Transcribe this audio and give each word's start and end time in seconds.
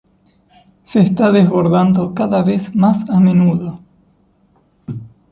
Se 0.83 0.99
está 0.99 1.31
desbordando 1.31 2.15
cada 2.15 2.41
vez 2.41 2.73
más 2.75 3.07
a 3.11 3.19
menudo. 3.19 3.81